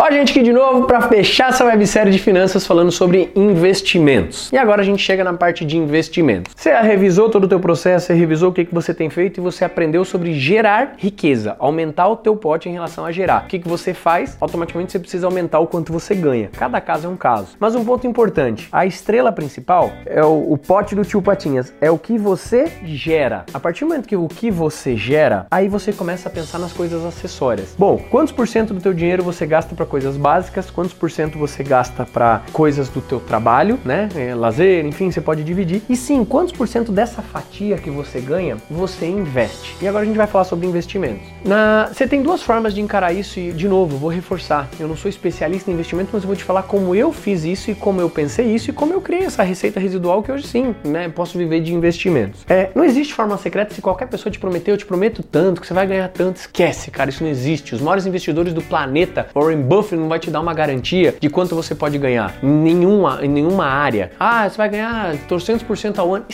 Ó, 0.00 0.04
a 0.04 0.10
gente 0.10 0.30
aqui 0.30 0.42
de 0.42 0.50
novo 0.50 0.86
para 0.86 1.02
fechar 1.02 1.50
essa 1.50 1.62
websérie 1.62 2.10
de 2.10 2.18
finanças 2.18 2.66
falando 2.66 2.90
sobre 2.90 3.30
investimentos. 3.36 4.50
E 4.50 4.56
agora 4.56 4.80
a 4.80 4.84
gente 4.84 5.02
chega 5.02 5.22
na 5.22 5.34
parte 5.34 5.62
de 5.62 5.76
investimentos. 5.76 6.54
Você 6.56 6.72
revisou 6.80 7.28
todo 7.28 7.44
o 7.44 7.48
teu 7.48 7.60
processo, 7.60 8.06
você 8.06 8.14
revisou 8.14 8.48
o 8.48 8.52
que, 8.54 8.64
que 8.64 8.74
você 8.74 8.94
tem 8.94 9.10
feito 9.10 9.36
e 9.36 9.40
você 9.42 9.62
aprendeu 9.62 10.02
sobre 10.02 10.32
gerar 10.32 10.94
riqueza, 10.96 11.54
aumentar 11.58 12.08
o 12.08 12.16
teu 12.16 12.34
pote 12.34 12.66
em 12.66 12.72
relação 12.72 13.04
a 13.04 13.12
gerar. 13.12 13.44
O 13.44 13.48
que, 13.48 13.58
que 13.58 13.68
você 13.68 13.92
faz? 13.92 14.38
Automaticamente 14.40 14.90
você 14.90 14.98
precisa 14.98 15.26
aumentar 15.26 15.58
o 15.58 15.66
quanto 15.66 15.92
você 15.92 16.14
ganha. 16.14 16.48
Cada 16.56 16.80
caso 16.80 17.06
é 17.06 17.10
um 17.10 17.16
caso. 17.16 17.48
Mas 17.60 17.74
um 17.74 17.84
ponto 17.84 18.06
importante, 18.06 18.70
a 18.72 18.86
estrela 18.86 19.30
principal 19.30 19.92
é 20.06 20.24
o, 20.24 20.50
o 20.50 20.56
pote 20.56 20.94
do 20.94 21.04
tio 21.04 21.20
Patinhas, 21.20 21.74
é 21.78 21.90
o 21.90 21.98
que 21.98 22.16
você 22.16 22.72
gera. 22.86 23.44
A 23.52 23.60
partir 23.60 23.84
do 23.84 23.88
momento 23.88 24.08
que 24.08 24.16
o 24.16 24.28
que 24.28 24.50
você 24.50 24.96
gera, 24.96 25.46
aí 25.50 25.68
você 25.68 25.92
começa 25.92 26.30
a 26.30 26.32
pensar 26.32 26.58
nas 26.58 26.72
coisas 26.72 27.04
acessórias. 27.04 27.74
Bom, 27.78 27.98
quantos 28.10 28.32
por 28.32 28.48
cento 28.48 28.72
do 28.72 28.80
teu 28.80 28.94
dinheiro 28.94 29.22
você 29.22 29.44
gasta 29.44 29.74
para 29.74 29.89
coisas 29.90 30.16
básicas, 30.16 30.70
quantos 30.70 30.94
por 30.94 31.10
cento 31.10 31.38
você 31.38 31.62
gasta 31.62 32.06
para 32.06 32.42
coisas 32.52 32.88
do 32.88 33.00
teu 33.00 33.20
trabalho, 33.20 33.78
né? 33.84 34.08
É, 34.14 34.34
lazer, 34.34 34.86
enfim, 34.86 35.10
você 35.10 35.20
pode 35.20 35.42
dividir. 35.42 35.82
E 35.88 35.96
sim, 35.96 36.24
quantos 36.24 36.52
por 36.52 36.68
cento 36.68 36.92
dessa 36.92 37.20
fatia 37.20 37.76
que 37.76 37.90
você 37.90 38.20
ganha, 38.20 38.56
você 38.70 39.06
investe. 39.06 39.76
E 39.82 39.88
agora 39.88 40.04
a 40.04 40.06
gente 40.06 40.16
vai 40.16 40.26
falar 40.26 40.44
sobre 40.44 40.66
investimentos. 40.66 41.26
Na... 41.44 41.90
Você 41.92 42.06
tem 42.06 42.22
duas 42.22 42.42
formas 42.42 42.72
de 42.72 42.80
encarar 42.80 43.12
isso 43.12 43.40
e, 43.40 43.52
de 43.52 43.68
novo, 43.68 43.96
vou 43.96 44.08
reforçar. 44.08 44.68
Eu 44.78 44.86
não 44.86 44.96
sou 44.96 45.08
especialista 45.08 45.70
em 45.70 45.74
investimento, 45.74 46.10
mas 46.12 46.22
eu 46.22 46.28
vou 46.28 46.36
te 46.36 46.44
falar 46.44 46.62
como 46.62 46.94
eu 46.94 47.12
fiz 47.12 47.44
isso 47.44 47.70
e 47.70 47.74
como 47.74 48.00
eu 48.00 48.08
pensei 48.08 48.54
isso 48.54 48.70
e 48.70 48.72
como 48.72 48.92
eu 48.92 49.00
criei 49.00 49.24
essa 49.24 49.42
receita 49.42 49.80
residual 49.80 50.22
que 50.22 50.30
hoje 50.30 50.46
sim, 50.46 50.74
né? 50.84 51.08
Posso 51.08 51.36
viver 51.36 51.60
de 51.60 51.74
investimentos. 51.74 52.44
É, 52.48 52.70
não 52.74 52.84
existe 52.84 53.12
forma 53.12 53.36
secreta 53.36 53.74
se 53.74 53.82
qualquer 53.82 54.06
pessoa 54.06 54.30
te 54.30 54.38
prometer, 54.38 54.70
eu 54.70 54.76
te 54.76 54.86
prometo 54.86 55.22
tanto, 55.22 55.60
que 55.60 55.66
você 55.66 55.74
vai 55.74 55.86
ganhar 55.86 56.08
tanto. 56.08 56.36
Esquece, 56.36 56.90
cara, 56.90 57.10
isso 57.10 57.24
não 57.24 57.30
existe. 57.30 57.74
Os 57.74 57.80
maiores 57.80 58.06
investidores 58.06 58.52
do 58.52 58.62
planeta, 58.62 59.28
Warren 59.34 59.62
Buffett, 59.62 59.79
não 59.96 60.08
vai 60.08 60.18
te 60.18 60.30
dar 60.30 60.40
uma 60.40 60.54
garantia 60.54 61.14
de 61.18 61.28
quanto 61.28 61.54
você 61.54 61.74
pode 61.74 61.98
ganhar 61.98 62.34
em 62.42 62.48
nenhuma, 62.48 63.18
em 63.22 63.28
nenhuma 63.28 63.66
área. 63.66 64.12
Ah, 64.18 64.48
você 64.48 64.56
vai 64.56 64.68
ganhar 64.68 65.14
300% 65.28 65.98
ao 65.98 66.14
ano. 66.14 66.24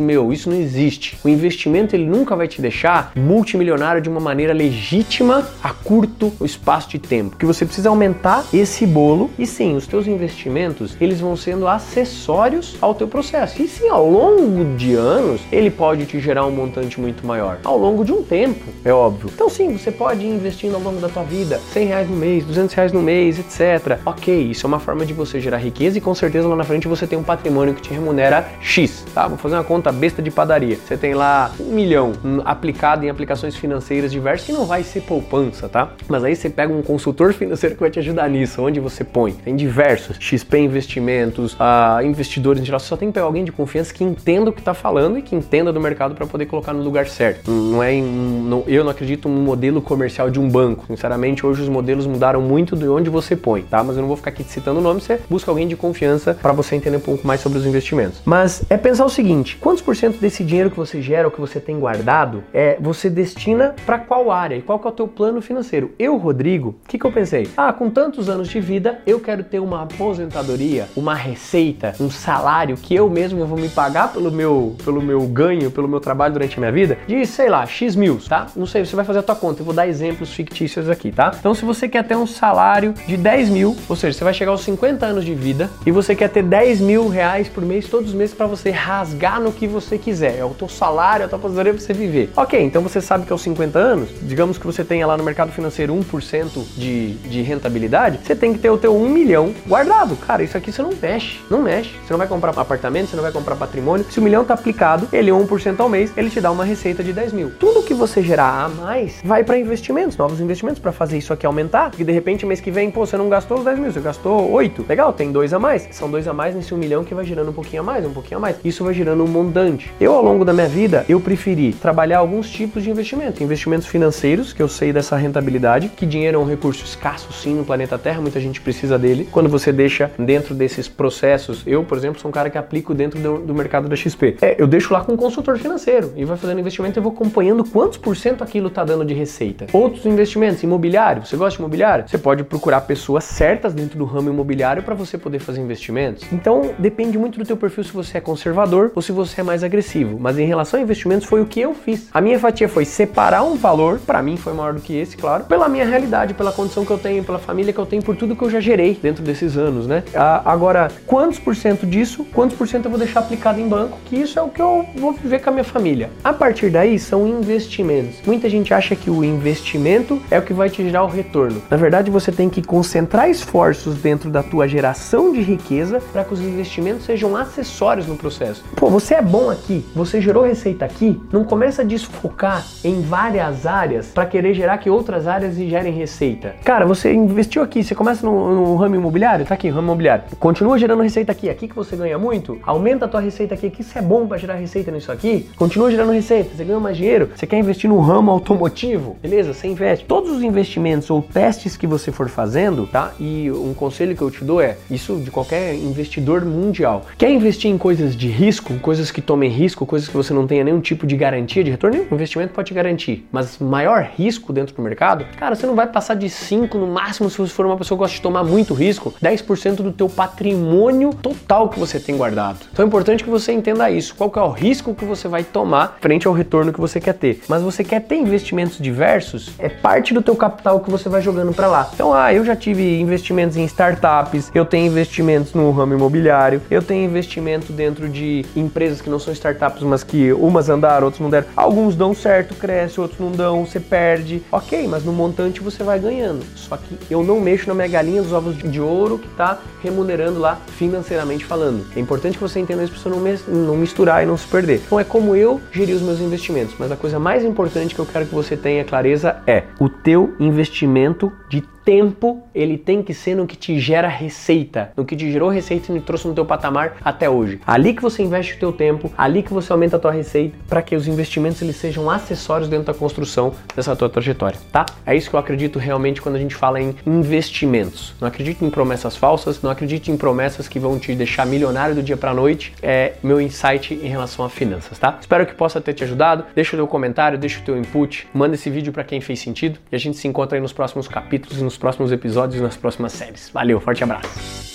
Meu, 0.00 0.32
isso 0.32 0.50
não 0.50 0.56
existe. 0.56 1.16
O 1.24 1.28
investimento 1.28 1.94
ele 1.94 2.06
nunca 2.06 2.34
vai 2.34 2.48
te 2.48 2.60
deixar 2.60 3.12
multimilionário 3.16 4.00
de 4.00 4.08
uma 4.08 4.20
maneira 4.20 4.52
legítima 4.52 5.48
a 5.62 5.70
curto 5.70 6.32
espaço 6.42 6.88
de 6.90 6.98
tempo. 6.98 7.36
Que 7.36 7.46
você 7.46 7.64
precisa 7.64 7.88
aumentar 7.88 8.44
esse 8.52 8.86
bolo 8.86 9.30
e 9.38 9.46
sim, 9.46 9.76
os 9.76 9.86
teus 9.86 10.06
investimentos, 10.06 10.96
eles 11.00 11.20
vão 11.20 11.36
sendo 11.36 11.68
acessórios 11.68 12.76
ao 12.80 12.94
teu 12.94 13.08
processo. 13.08 13.62
E 13.62 13.68
sim, 13.68 13.88
ao 13.88 14.08
longo 14.08 14.76
de 14.76 14.94
anos, 14.94 15.40
ele 15.50 15.70
pode 15.70 16.06
te 16.06 16.20
gerar 16.20 16.46
um 16.46 16.50
montante 16.50 17.00
muito 17.00 17.26
maior. 17.26 17.58
Ao 17.64 17.78
longo 17.78 18.04
de 18.04 18.12
um 18.12 18.22
tempo, 18.22 18.64
é 18.84 18.92
óbvio. 18.92 19.30
Então 19.34 19.48
sim, 19.48 19.76
você 19.76 19.90
pode 19.90 20.24
ir 20.24 20.28
investindo 20.28 20.74
ao 20.74 20.80
longo 20.80 21.00
da 21.00 21.08
tua 21.08 21.22
vida, 21.22 21.60
100 21.72 21.86
reais 21.86 22.10
no 22.10 22.16
mês, 22.16 22.44
200 22.44 22.74
reais 22.74 22.92
no 22.92 23.02
mês, 23.02 23.38
etc. 23.38 23.98
Ok, 24.04 24.50
isso 24.50 24.66
é 24.66 24.68
uma 24.68 24.80
forma 24.80 25.06
de 25.06 25.12
você 25.12 25.40
gerar 25.40 25.58
riqueza 25.58 25.98
e 25.98 26.00
com 26.00 26.14
certeza 26.14 26.48
lá 26.48 26.56
na 26.56 26.64
frente 26.64 26.88
você 26.88 27.06
tem 27.06 27.18
um 27.18 27.22
patrimônio 27.22 27.74
que 27.74 27.82
te 27.82 27.90
remunera 27.90 28.48
X, 28.60 29.04
tá? 29.14 29.26
Vou 29.26 29.38
fazer 29.44 29.56
uma 29.56 29.64
conta 29.64 29.92
besta 29.92 30.22
de 30.22 30.30
padaria. 30.30 30.76
Você 30.76 30.96
tem 30.96 31.12
lá 31.12 31.52
um 31.60 31.74
milhão 31.74 32.12
aplicado 32.46 33.04
em 33.04 33.10
aplicações 33.10 33.54
financeiras 33.54 34.10
diversas 34.10 34.46
que 34.46 34.52
não 34.52 34.64
vai 34.64 34.82
ser 34.82 35.02
poupança, 35.02 35.68
tá? 35.68 35.90
Mas 36.08 36.24
aí 36.24 36.34
você 36.34 36.48
pega 36.48 36.72
um 36.72 36.80
consultor 36.80 37.34
financeiro 37.34 37.74
que 37.74 37.80
vai 37.82 37.90
te 37.90 37.98
ajudar 37.98 38.28
nisso, 38.30 38.62
onde 38.62 38.80
você 38.80 39.04
põe. 39.04 39.32
Tem 39.32 39.54
diversos, 39.54 40.16
XP 40.18 40.54
Investimentos, 40.58 41.52
uh, 41.54 42.02
investidores 42.02 42.62
em 42.62 42.64
geral. 42.64 42.80
Você 42.80 42.86
só 42.86 42.96
tem 42.96 43.08
que 43.08 43.14
pegar 43.14 43.26
alguém 43.26 43.44
de 43.44 43.52
confiança 43.52 43.92
que 43.92 44.02
entenda 44.02 44.48
o 44.48 44.52
que 44.52 44.60
está 44.60 44.72
falando 44.72 45.18
e 45.18 45.22
que 45.22 45.36
entenda 45.36 45.70
do 45.70 45.80
mercado 45.80 46.14
para 46.14 46.26
poder 46.26 46.46
colocar 46.46 46.72
no 46.72 46.82
lugar 46.82 47.06
certo. 47.06 47.50
Não 47.50 47.82
é, 47.82 48.00
não, 48.00 48.64
eu 48.66 48.82
não 48.82 48.90
acredito 48.90 49.28
num 49.28 49.42
modelo 49.42 49.82
comercial 49.82 50.30
de 50.30 50.40
um 50.40 50.48
banco. 50.48 50.86
Sinceramente, 50.86 51.44
hoje 51.44 51.60
os 51.60 51.68
modelos 51.68 52.06
mudaram 52.06 52.40
muito 52.40 52.74
de 52.74 52.88
onde 52.88 53.10
você 53.10 53.36
põe, 53.36 53.60
tá? 53.60 53.84
Mas 53.84 53.96
eu 53.96 54.00
não 54.00 54.08
vou 54.08 54.16
ficar 54.16 54.30
aqui 54.30 54.42
citando 54.42 54.80
o 54.80 54.82
nome, 54.82 55.02
você 55.02 55.20
busca 55.28 55.50
alguém 55.50 55.68
de 55.68 55.76
confiança 55.76 56.32
para 56.32 56.52
você 56.52 56.76
entender 56.76 56.96
um 56.96 57.00
pouco 57.00 57.26
mais 57.26 57.40
sobre 57.40 57.58
os 57.58 57.66
investimentos. 57.66 58.22
Mas 58.24 58.62
é 58.70 58.76
pensar 58.76 59.04
o 59.04 59.10
seguinte: 59.10 59.33
quantos 59.60 59.82
por 59.82 59.96
cento 59.96 60.18
desse 60.18 60.44
dinheiro 60.44 60.70
que 60.70 60.76
você 60.76 61.00
gera 61.00 61.26
ou 61.26 61.30
que 61.30 61.40
você 61.40 61.58
tem 61.58 61.78
guardado 61.78 62.44
é 62.52 62.76
você 62.80 63.08
destina 63.10 63.74
para 63.86 63.98
qual 63.98 64.30
área 64.30 64.56
e 64.56 64.62
qual 64.62 64.78
que 64.78 64.86
é 64.86 64.90
o 64.90 64.92
teu 64.92 65.08
plano 65.08 65.40
financeiro? 65.40 65.92
Eu, 65.98 66.16
Rodrigo, 66.16 66.76
o 66.84 66.88
que, 66.88 66.98
que 66.98 67.04
eu 67.04 67.12
pensei? 67.12 67.48
Ah, 67.56 67.72
com 67.72 67.90
tantos 67.90 68.28
anos 68.28 68.48
de 68.48 68.60
vida, 68.60 69.00
eu 69.06 69.18
quero 69.18 69.42
ter 69.42 69.58
uma 69.58 69.82
aposentadoria, 69.82 70.88
uma 70.96 71.14
receita, 71.14 71.94
um 72.00 72.10
salário 72.10 72.76
que 72.76 72.94
eu 72.94 73.08
mesmo 73.08 73.44
vou 73.46 73.58
me 73.58 73.68
pagar 73.68 74.12
pelo 74.12 74.30
meu, 74.30 74.76
pelo 74.84 75.02
meu 75.02 75.20
ganho, 75.22 75.70
pelo 75.70 75.88
meu 75.88 76.00
trabalho 76.00 76.34
durante 76.34 76.56
a 76.56 76.60
minha 76.60 76.72
vida, 76.72 76.98
de, 77.06 77.26
sei 77.26 77.48
lá, 77.48 77.66
X 77.66 77.96
mil, 77.96 78.20
tá? 78.28 78.46
Não 78.54 78.66
sei, 78.66 78.84
você 78.84 78.94
vai 78.94 79.04
fazer 79.04 79.18
a 79.18 79.22
tua 79.22 79.36
conta. 79.36 79.60
Eu 79.60 79.64
vou 79.64 79.74
dar 79.74 79.86
exemplos 79.88 80.32
fictícios 80.32 80.88
aqui, 80.88 81.10
tá? 81.10 81.32
Então, 81.38 81.54
se 81.54 81.64
você 81.64 81.88
quer 81.88 82.04
ter 82.04 82.16
um 82.16 82.26
salário 82.26 82.94
de 83.06 83.16
10 83.16 83.50
mil, 83.50 83.76
ou 83.88 83.96
seja, 83.96 84.16
você 84.16 84.24
vai 84.24 84.34
chegar 84.34 84.52
aos 84.52 84.62
50 84.62 85.06
anos 85.06 85.24
de 85.24 85.34
vida 85.34 85.70
e 85.84 85.90
você 85.90 86.14
quer 86.14 86.28
ter 86.28 86.42
10 86.42 86.80
mil 86.80 87.08
reais 87.08 87.48
por 87.48 87.64
mês, 87.64 87.88
todos 87.88 88.10
os 88.10 88.14
meses, 88.14 88.34
para 88.34 88.46
você 88.46 88.70
rasgar 88.70 89.23
no 89.40 89.52
que 89.52 89.66
você 89.66 89.98
quiser. 89.98 90.38
É 90.38 90.44
o 90.44 90.50
teu 90.50 90.68
salário, 90.68 91.26
a 91.26 91.28
tua 91.28 91.38
aposentadoria 91.38 91.74
pra 91.74 91.82
você 91.82 91.92
viver. 91.92 92.30
Ok, 92.36 92.60
então 92.60 92.82
você 92.82 93.00
sabe 93.00 93.26
que 93.26 93.32
aos 93.32 93.42
50 93.42 93.78
anos, 93.78 94.08
digamos 94.22 94.58
que 94.58 94.66
você 94.66 94.84
tenha 94.84 95.06
lá 95.06 95.16
no 95.16 95.24
mercado 95.24 95.52
financeiro 95.52 95.94
1% 95.94 96.64
de, 96.76 97.14
de 97.14 97.42
rentabilidade, 97.42 98.20
você 98.24 98.34
tem 98.34 98.52
que 98.52 98.58
ter 98.58 98.70
o 98.70 98.78
teu 98.78 98.94
1 98.96 99.08
milhão 99.08 99.54
guardado. 99.66 100.16
Cara, 100.16 100.42
isso 100.42 100.56
aqui 100.56 100.72
você 100.72 100.82
não 100.82 100.90
mexe, 101.00 101.40
não 101.50 101.62
mexe. 101.62 101.90
Você 102.04 102.12
não 102.12 102.18
vai 102.18 102.28
comprar 102.28 102.52
apartamento, 102.64 103.10
você 103.10 103.16
não 103.16 103.22
vai 103.22 103.32
comprar 103.32 103.56
patrimônio. 103.56 104.06
Se 104.10 104.18
o 104.18 104.22
milhão 104.22 104.44
tá 104.44 104.54
aplicado, 104.54 105.08
ele 105.12 105.30
é 105.30 105.32
1% 105.32 105.80
ao 105.80 105.88
mês, 105.88 106.12
ele 106.16 106.30
te 106.30 106.40
dá 106.40 106.50
uma 106.50 106.64
receita 106.64 107.02
de 107.02 107.12
10 107.12 107.32
mil. 107.32 107.50
Tudo 107.58 107.82
que 107.82 107.94
você 107.94 108.22
gerar 108.22 108.64
a 108.64 108.68
mais 108.68 109.20
vai 109.24 109.44
para 109.44 109.58
investimentos, 109.58 110.16
novos 110.16 110.40
investimentos, 110.40 110.80
para 110.80 110.92
fazer 110.92 111.18
isso 111.18 111.32
aqui 111.32 111.46
aumentar. 111.46 111.90
Porque 111.90 112.04
de 112.04 112.12
repente, 112.12 112.46
mês 112.46 112.60
que 112.60 112.70
vem, 112.70 112.90
pô, 112.90 113.06
você 113.06 113.16
não 113.16 113.28
gastou 113.28 113.58
os 113.58 113.64
10 113.64 113.78
mil, 113.78 113.92
você 113.92 114.00
gastou 114.00 114.50
8. 114.50 114.86
Legal, 114.88 115.12
tem 115.12 115.30
dois 115.30 115.52
a 115.52 115.58
mais. 115.58 115.88
São 115.90 116.10
dois 116.10 116.26
a 116.26 116.32
mais 116.32 116.54
nesse 116.54 116.74
1 116.74 116.76
milhão 116.76 117.04
que 117.04 117.14
vai 117.14 117.24
gerando 117.24 117.50
um 117.50 117.54
pouquinho 117.54 117.82
a 117.82 117.84
mais, 117.84 118.04
um 118.04 118.12
pouquinho 118.12 118.38
a 118.38 118.40
mais. 118.40 118.56
Isso 118.64 118.84
vai 118.84 118.94
gerando 118.94 119.13
um 119.22 119.26
montante. 119.26 119.90
Eu, 120.00 120.14
ao 120.14 120.24
longo 120.24 120.44
da 120.44 120.52
minha 120.52 120.68
vida, 120.68 121.04
eu 121.08 121.20
preferi 121.20 121.72
trabalhar 121.72 122.18
alguns 122.18 122.50
tipos 122.50 122.82
de 122.82 122.90
investimento. 122.90 123.42
Investimentos 123.42 123.86
financeiros, 123.86 124.52
que 124.52 124.62
eu 124.62 124.68
sei 124.68 124.92
dessa 124.92 125.16
rentabilidade, 125.16 125.88
que 125.88 126.06
dinheiro 126.06 126.38
é 126.38 126.40
um 126.40 126.46
recurso 126.46 126.84
escasso 126.84 127.32
sim 127.32 127.54
no 127.54 127.64
planeta 127.64 127.98
Terra, 127.98 128.20
muita 128.20 128.40
gente 128.40 128.60
precisa 128.60 128.98
dele. 128.98 129.28
Quando 129.30 129.48
você 129.48 129.72
deixa 129.72 130.10
dentro 130.18 130.54
desses 130.54 130.88
processos, 130.88 131.62
eu, 131.66 131.84
por 131.84 131.98
exemplo, 131.98 132.20
sou 132.20 132.28
um 132.28 132.32
cara 132.32 132.50
que 132.50 132.58
aplico 132.58 132.94
dentro 132.94 133.18
do, 133.20 133.38
do 133.38 133.54
mercado 133.54 133.88
da 133.88 133.96
XP. 133.96 134.36
É, 134.40 134.56
eu 134.58 134.66
deixo 134.66 134.92
lá 134.92 135.02
com 135.02 135.12
um 135.12 135.16
consultor 135.16 135.58
financeiro 135.58 136.12
e 136.16 136.24
vai 136.24 136.36
fazendo 136.36 136.60
investimento 136.60 136.98
e 136.98 137.00
eu 137.00 137.02
vou 137.02 137.12
acompanhando 137.12 137.64
quantos 137.64 137.98
por 137.98 138.16
cento 138.16 138.42
aquilo 138.42 138.68
está 138.68 138.84
dando 138.84 139.04
de 139.04 139.14
receita. 139.14 139.66
Outros 139.72 140.06
investimentos, 140.06 140.62
imobiliário. 140.62 141.24
Você 141.24 141.36
gosta 141.36 141.56
de 141.56 141.62
imobiliário? 141.62 142.08
Você 142.08 142.18
pode 142.18 142.44
procurar 142.44 142.82
pessoas 142.82 143.24
certas 143.24 143.72
dentro 143.74 143.98
do 143.98 144.04
ramo 144.04 144.30
imobiliário 144.30 144.82
para 144.82 144.94
você 144.94 145.18
poder 145.18 145.38
fazer 145.38 145.60
investimentos. 145.60 146.24
Então, 146.32 146.74
depende 146.78 147.18
muito 147.18 147.38
do 147.38 147.44
teu 147.44 147.56
perfil 147.56 147.84
se 147.84 147.92
você 147.92 148.18
é 148.18 148.20
conservador 148.20 148.92
ou 148.94 149.02
se 149.04 149.12
você 149.12 149.40
é 149.40 149.44
mais 149.44 149.62
agressivo. 149.62 150.18
Mas 150.18 150.38
em 150.38 150.46
relação 150.46 150.78
a 150.80 150.82
investimentos, 150.82 151.26
foi 151.26 151.40
o 151.40 151.46
que 151.46 151.60
eu 151.60 151.74
fiz. 151.74 152.08
A 152.12 152.20
minha 152.20 152.38
fatia 152.38 152.68
foi 152.68 152.84
separar 152.84 153.42
um 153.44 153.54
valor, 153.54 153.98
para 153.98 154.22
mim 154.22 154.36
foi 154.36 154.52
maior 154.52 154.74
do 154.74 154.80
que 154.80 154.96
esse, 154.96 155.16
claro, 155.16 155.44
pela 155.44 155.68
minha 155.68 155.84
realidade, 155.84 156.34
pela 156.34 156.52
condição 156.52 156.84
que 156.84 156.90
eu 156.90 156.98
tenho, 156.98 157.22
pela 157.22 157.38
família 157.38 157.72
que 157.72 157.78
eu 157.78 157.86
tenho, 157.86 158.02
por 158.02 158.16
tudo 158.16 158.34
que 158.34 158.42
eu 158.42 158.50
já 158.50 158.60
gerei 158.60 158.98
dentro 159.00 159.22
desses 159.22 159.56
anos, 159.56 159.86
né? 159.86 160.02
Agora, 160.44 160.90
quantos 161.06 161.38
por 161.38 161.54
cento 161.54 161.86
disso, 161.86 162.26
quantos 162.32 162.56
por 162.56 162.66
cento 162.66 162.86
eu 162.86 162.90
vou 162.90 162.98
deixar 162.98 163.20
aplicado 163.20 163.60
em 163.60 163.68
banco, 163.68 163.98
que 164.04 164.16
isso 164.16 164.38
é 164.38 164.42
o 164.42 164.48
que 164.48 164.60
eu 164.60 164.86
vou 164.96 165.12
viver 165.12 165.40
com 165.40 165.50
a 165.50 165.52
minha 165.52 165.64
família. 165.64 166.10
A 166.22 166.32
partir 166.32 166.70
daí 166.70 166.98
são 166.98 167.26
investimentos. 167.26 168.16
Muita 168.26 168.48
gente 168.48 168.72
acha 168.72 168.96
que 168.96 169.10
o 169.10 169.24
investimento 169.24 170.20
é 170.30 170.38
o 170.38 170.42
que 170.42 170.52
vai 170.52 170.70
te 170.70 170.82
gerar 170.82 171.04
o 171.04 171.08
retorno. 171.08 171.62
Na 171.70 171.76
verdade, 171.76 172.10
você 172.10 172.32
tem 172.32 172.48
que 172.48 172.62
concentrar 172.62 173.28
esforços 173.28 173.96
dentro 173.96 174.30
da 174.30 174.42
tua 174.42 174.66
geração 174.66 175.32
de 175.32 175.40
riqueza 175.40 176.00
para 176.12 176.24
que 176.24 176.32
os 176.32 176.40
investimentos 176.40 177.04
sejam 177.04 177.36
acessórios 177.36 178.06
no 178.06 178.16
processo. 178.16 178.64
Pô, 178.76 178.88
você 178.94 179.14
é 179.14 179.20
bom 179.22 179.50
aqui, 179.50 179.84
você 179.92 180.20
gerou 180.20 180.44
receita 180.44 180.84
aqui, 180.84 181.20
não 181.32 181.42
começa 181.42 181.82
a 181.82 181.84
desfocar 181.84 182.64
em 182.84 183.00
várias 183.00 183.66
áreas 183.66 184.06
para 184.06 184.24
querer 184.24 184.54
gerar 184.54 184.78
que 184.78 184.88
outras 184.88 185.26
áreas 185.26 185.56
gerem 185.56 185.92
receita. 185.92 186.54
Cara, 186.62 186.86
você 186.86 187.12
investiu 187.12 187.60
aqui, 187.60 187.82
você 187.82 187.92
começa 187.92 188.24
no, 188.24 188.54
no 188.54 188.76
ramo 188.76 188.94
imobiliário, 188.94 189.44
tá 189.44 189.54
aqui, 189.54 189.68
ramo 189.68 189.88
imobiliário. 189.88 190.22
Continua 190.38 190.78
gerando 190.78 191.02
receita 191.02 191.32
aqui, 191.32 191.50
aqui 191.50 191.66
que 191.66 191.74
você 191.74 191.96
ganha 191.96 192.16
muito, 192.16 192.56
aumenta 192.62 193.06
a 193.06 193.08
tua 193.08 193.18
receita 193.18 193.52
aqui, 193.54 193.68
que 193.68 193.80
isso 193.80 193.98
é 193.98 194.00
bom 194.00 194.28
para 194.28 194.38
gerar 194.38 194.54
receita 194.54 194.92
nisso 194.92 195.10
aqui. 195.10 195.50
Continua 195.56 195.90
gerando 195.90 196.12
receita, 196.12 196.54
você 196.56 196.62
ganha 196.62 196.78
mais 196.78 196.96
dinheiro. 196.96 197.30
Você 197.34 197.48
quer 197.48 197.58
investir 197.58 197.90
no 197.90 197.98
ramo 197.98 198.30
automotivo, 198.30 199.16
beleza? 199.20 199.52
Você 199.52 199.66
investe. 199.66 200.04
Todos 200.04 200.30
os 200.30 200.40
investimentos 200.40 201.10
ou 201.10 201.20
testes 201.20 201.76
que 201.76 201.88
você 201.88 202.12
for 202.12 202.28
fazendo, 202.28 202.86
tá? 202.86 203.12
E 203.18 203.50
um 203.50 203.74
conselho 203.74 204.14
que 204.14 204.22
eu 204.22 204.30
te 204.30 204.44
dou 204.44 204.60
é 204.60 204.76
isso 204.88 205.16
de 205.16 205.32
qualquer 205.32 205.74
investidor 205.74 206.44
mundial. 206.44 207.06
Quer 207.18 207.32
investir 207.32 207.68
em 207.68 207.76
coisas 207.76 208.14
de 208.14 208.28
risco, 208.28 208.73
coisas 208.78 209.10
que 209.10 209.20
tomem 209.20 209.50
risco, 209.50 209.84
coisas 209.84 210.08
que 210.08 210.16
você 210.16 210.32
não 210.32 210.46
tenha 210.46 210.64
nenhum 210.64 210.80
tipo 210.80 211.06
de 211.06 211.16
garantia 211.16 211.62
de 211.62 211.70
retorno? 211.70 211.98
Nenhum 211.98 212.14
investimento 212.14 212.54
pode 212.54 212.68
te 212.68 212.74
garantir, 212.74 213.26
mas 213.30 213.58
maior 213.58 214.08
risco 214.16 214.52
dentro 214.52 214.74
do 214.74 214.82
mercado, 214.82 215.26
cara, 215.36 215.54
você 215.54 215.66
não 215.66 215.74
vai 215.74 215.86
passar 215.86 216.14
de 216.14 216.28
5 216.30 216.78
no 216.78 216.86
máximo 216.86 217.28
se 217.28 217.36
você 217.36 217.52
for 217.52 217.66
uma 217.66 217.76
pessoa 217.76 217.98
que 217.98 218.00
gosta 218.00 218.16
de 218.16 218.22
tomar 218.22 218.42
muito 218.42 218.72
risco, 218.72 219.14
10% 219.22 219.76
do 219.76 219.92
teu 219.92 220.08
patrimônio 220.08 221.12
total 221.12 221.68
que 221.68 221.78
você 221.78 222.00
tem 222.00 222.16
guardado. 222.16 222.60
Então 222.72 222.84
é 222.84 222.88
importante 222.88 223.22
que 223.22 223.30
você 223.30 223.52
entenda 223.52 223.90
isso. 223.90 224.14
Qual 224.14 224.30
que 224.30 224.38
é 224.38 224.42
o 224.42 224.50
risco 224.50 224.94
que 224.94 225.04
você 225.04 225.28
vai 225.28 225.44
tomar 225.44 225.98
frente 226.00 226.26
ao 226.26 226.32
retorno 226.32 226.72
que 226.72 226.80
você 226.80 226.98
quer 226.98 227.14
ter? 227.14 227.42
Mas 227.48 227.62
você 227.62 227.84
quer 227.84 228.00
ter 228.00 228.16
investimentos 228.16 228.78
diversos, 228.78 229.52
é 229.58 229.68
parte 229.68 230.14
do 230.14 230.22
teu 230.22 230.34
capital 230.34 230.80
que 230.80 230.90
você 230.90 231.08
vai 231.08 231.20
jogando 231.20 231.52
para 231.52 231.66
lá. 231.66 231.74
lá. 231.74 231.90
Então, 231.92 232.14
ah, 232.14 232.32
eu 232.32 232.44
já 232.44 232.54
tive 232.54 233.00
investimentos 233.00 233.56
em 233.56 233.64
startups, 233.64 234.50
eu 234.54 234.64
tenho 234.64 234.86
investimentos 234.86 235.52
no 235.52 235.70
ramo 235.72 235.94
imobiliário, 235.94 236.62
eu 236.70 236.80
tenho 236.80 237.04
investimento 237.04 237.72
dentro 237.72 238.08
de 238.08 238.46
empresas 238.64 239.00
que 239.00 239.10
não 239.10 239.18
são 239.18 239.32
startups, 239.32 239.82
mas 239.82 240.02
que 240.02 240.32
umas 240.32 240.68
andaram, 240.68 241.06
outras 241.06 241.20
não 241.20 241.30
deram. 241.30 241.46
Alguns 241.56 241.94
dão 241.94 242.14
certo, 242.14 242.54
cresce, 242.54 243.00
outros 243.00 243.20
não 243.20 243.30
dão, 243.30 243.64
você 243.64 243.78
perde. 243.78 244.42
Ok, 244.50 244.86
mas 244.88 245.04
no 245.04 245.12
montante 245.12 245.60
você 245.60 245.82
vai 245.82 245.98
ganhando. 245.98 246.44
Só 246.56 246.76
que 246.76 246.98
eu 247.10 247.22
não 247.22 247.40
mexo 247.40 247.68
na 247.68 247.74
minha 247.74 247.88
galinha 247.88 248.22
dos 248.22 248.32
ovos 248.32 248.56
de 248.56 248.80
ouro 248.80 249.18
que 249.18 249.28
está 249.28 249.58
remunerando 249.82 250.40
lá 250.40 250.58
financeiramente 250.76 251.44
falando. 251.44 251.84
É 251.96 252.00
importante 252.00 252.36
que 252.36 252.42
você 252.42 252.60
entenda 252.60 252.82
isso 252.82 252.92
para 252.92 253.12
você 253.12 253.40
não 253.48 253.76
misturar 253.76 254.22
e 254.22 254.26
não 254.26 254.36
se 254.36 254.46
perder. 254.46 254.80
Então 254.86 254.98
é 254.98 255.04
como 255.04 255.36
eu 255.36 255.60
gerir 255.70 255.94
os 255.94 256.02
meus 256.02 256.20
investimentos, 256.20 256.74
mas 256.78 256.90
a 256.90 256.96
coisa 256.96 257.18
mais 257.18 257.44
importante 257.44 257.94
que 257.94 258.00
eu 258.00 258.06
quero 258.06 258.26
que 258.26 258.34
você 258.34 258.56
tenha 258.56 258.84
clareza 258.84 259.36
é 259.46 259.64
o 259.78 259.88
teu 259.88 260.34
investimento 260.38 261.32
de 261.48 261.62
tempo 261.84 262.42
ele 262.54 262.78
tem 262.78 263.02
que 263.02 263.12
ser 263.12 263.34
no 263.34 263.46
que 263.46 263.56
te 263.56 263.78
gera 263.78 264.08
receita, 264.08 264.90
no 264.96 265.04
que 265.04 265.16
te 265.16 265.30
gerou 265.30 265.48
receita 265.48 265.90
e 265.90 265.94
me 265.94 266.00
trouxe 266.00 266.26
no 266.26 266.34
teu 266.34 266.44
patamar 266.44 266.96
até 267.04 267.28
hoje. 267.28 267.60
Ali 267.66 267.94
que 267.94 268.02
você 268.02 268.22
investe 268.22 268.54
o 268.54 268.58
teu 268.58 268.72
tempo, 268.72 269.12
ali 269.16 269.42
que 269.42 269.52
você 269.52 269.70
aumenta 269.72 269.96
a 269.96 269.98
tua 269.98 270.12
receita, 270.12 270.56
para 270.68 270.82
que 270.82 270.96
os 270.96 271.06
investimentos 271.06 271.60
eles 271.60 271.76
sejam 271.76 272.08
acessórios 272.10 272.68
dentro 272.68 272.86
da 272.86 272.94
construção 272.94 273.52
dessa 273.74 273.94
tua 273.94 274.08
trajetória, 274.08 274.58
tá? 274.72 274.86
É 275.04 275.14
isso 275.14 275.28
que 275.28 275.36
eu 275.36 275.40
acredito 275.40 275.78
realmente 275.78 276.22
quando 276.22 276.36
a 276.36 276.38
gente 276.38 276.54
fala 276.54 276.80
em 276.80 276.94
investimentos. 277.06 278.14
Não 278.20 278.28
acredito 278.28 278.64
em 278.64 278.70
promessas 278.70 279.16
falsas, 279.16 279.60
não 279.60 279.70
acredito 279.70 280.10
em 280.10 280.16
promessas 280.16 280.68
que 280.68 280.78
vão 280.78 280.98
te 280.98 281.14
deixar 281.14 281.46
milionário 281.46 281.94
do 281.94 282.02
dia 282.02 282.16
para 282.16 282.32
noite. 282.32 282.72
É 282.82 283.14
meu 283.22 283.40
insight 283.40 283.94
em 283.94 284.08
relação 284.08 284.44
a 284.44 284.48
finanças, 284.48 284.98
tá? 284.98 285.18
Espero 285.20 285.46
que 285.46 285.54
possa 285.54 285.80
ter 285.80 285.92
te 285.92 286.04
ajudado. 286.04 286.44
Deixa 286.54 286.76
o 286.76 286.78
teu 286.78 286.86
comentário, 286.86 287.38
deixa 287.38 287.60
o 287.60 287.62
teu 287.62 287.76
input, 287.76 288.26
manda 288.32 288.54
esse 288.54 288.70
vídeo 288.70 288.92
para 288.92 289.04
quem 289.04 289.20
fez 289.20 289.40
sentido 289.40 289.78
e 289.90 289.96
a 289.96 289.98
gente 289.98 290.16
se 290.16 290.26
encontra 290.28 290.56
aí 290.56 290.62
nos 290.62 290.72
próximos 290.72 291.08
capítulos 291.08 291.60
e 291.60 291.64
nos 291.74 291.78
próximos 291.78 292.12
episódios 292.12 292.60
e 292.60 292.62
nas 292.62 292.76
próximas 292.76 293.12
séries. 293.12 293.50
Valeu, 293.52 293.80
forte 293.80 294.04
abraço. 294.04 294.73